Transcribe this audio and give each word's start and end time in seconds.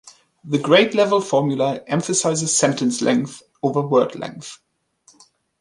The 0.43 0.57
grade 0.57 0.95
level 0.95 1.21
formula 1.21 1.79
emphasises 1.85 2.57
sentence 2.57 3.03
length 3.03 3.43
over 3.61 3.81
word 3.81 4.15
length. 4.15 4.57